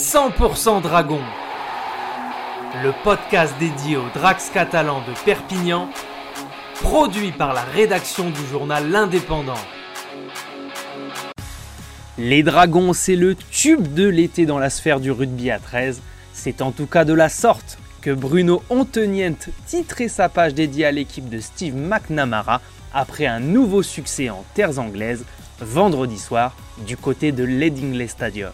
[0.00, 1.20] 100% Dragon,
[2.82, 5.90] le podcast dédié aux Drax catalans de Perpignan,
[6.80, 9.60] produit par la rédaction du journal L'Indépendant.
[12.16, 16.00] Les Dragons, c'est le tube de l'été dans la sphère du rugby à 13.
[16.32, 19.36] C'est en tout cas de la sorte que Bruno Ontenient
[19.66, 22.62] titrait sa page dédiée à l'équipe de Steve McNamara
[22.94, 25.26] après un nouveau succès en terres anglaises
[25.60, 26.56] vendredi soir
[26.86, 28.52] du côté de l'Edingley Stadium.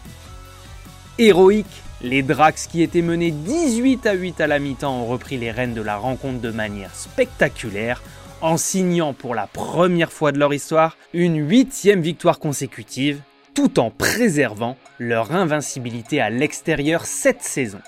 [1.19, 1.65] Héroïque,
[2.03, 5.73] les Drax qui étaient menés 18 à 8 à la mi-temps ont repris les rênes
[5.73, 8.03] de la rencontre de manière spectaculaire
[8.41, 13.19] en signant pour la première fois de leur histoire une huitième victoire consécutive
[13.55, 17.79] tout en préservant leur invincibilité à l'extérieur cette saison.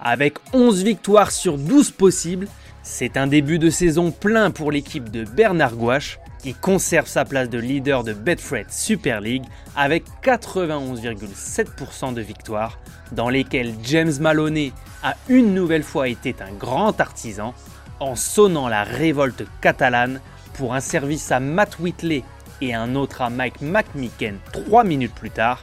[0.00, 2.46] Avec 11 victoires sur 12 possibles,
[2.84, 7.48] c'est un début de saison plein pour l'équipe de Bernard Gouache qui conserve sa place
[7.48, 9.44] de leader de Betfred Super League
[9.76, 12.78] avec 91,7% de victoires
[13.12, 17.54] dans lesquelles James Maloney a une nouvelle fois été un grand artisan
[18.00, 20.20] en sonnant la révolte catalane
[20.54, 22.22] pour un service à Matt Whitley
[22.60, 25.62] et un autre à Mike McMicken 3 minutes plus tard.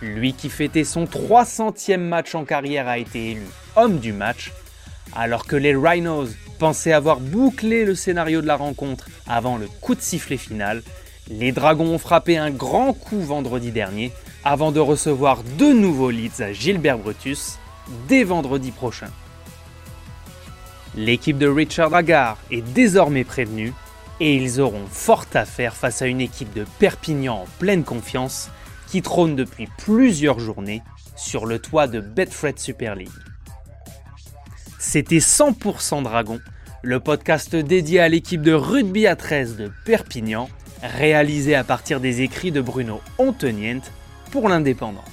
[0.00, 4.52] Lui qui fêtait son 300e match en carrière a été élu homme du match,
[5.14, 9.94] alors que les Rhinos pensaient avoir bouclé le scénario de la rencontre avant le coup
[9.94, 10.82] de sifflet final.
[11.30, 14.12] Les Dragons ont frappé un grand coup vendredi dernier
[14.44, 17.58] avant de recevoir deux nouveaux leads à Gilbert Brutus
[18.08, 19.10] dès vendredi prochain.
[20.94, 23.72] L'équipe de Richard Agar est désormais prévenue
[24.20, 28.50] et ils auront fort à faire face à une équipe de Perpignan en pleine confiance
[28.88, 30.82] qui trône depuis plusieurs journées
[31.14, 33.27] sur le toit de Betfred Super League.
[34.90, 36.40] C'était 100% Dragon,
[36.82, 40.48] le podcast dédié à l'équipe de rugby à 13 de Perpignan,
[40.82, 43.82] réalisé à partir des écrits de Bruno Ontenient
[44.30, 45.04] pour l'Indépendant.